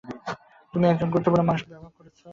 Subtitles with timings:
[0.73, 2.19] তুমি একজন গুরুত্বপূর্ণ মানুষকে ব্যবহার করেছ!